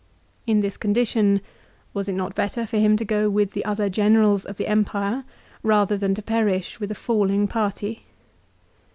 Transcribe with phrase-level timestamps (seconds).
[0.47, 1.41] In this condition
[1.93, 5.25] was it not better for him to go with the other Generals of the Empire
[5.61, 8.07] rather than to perish with, a falling party?